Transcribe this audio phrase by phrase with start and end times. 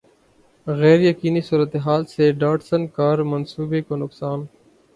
[0.67, 4.39] غیریقینی صورتحال سے Datsun car منصوبے کو نقصان